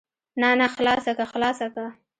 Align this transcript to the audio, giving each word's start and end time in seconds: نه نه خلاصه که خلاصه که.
نه 0.41 0.49
نه 0.59 0.67
خلاصه 0.75 1.11
که 1.17 1.25
خلاصه 1.31 1.67
که. 1.75 1.85